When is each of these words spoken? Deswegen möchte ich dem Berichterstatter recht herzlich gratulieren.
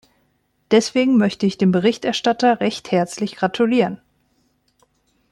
Deswegen 0.71 1.17
möchte 1.19 1.45
ich 1.45 1.59
dem 1.59 1.71
Berichterstatter 1.71 2.59
recht 2.59 2.89
herzlich 2.91 3.35
gratulieren. 3.35 4.01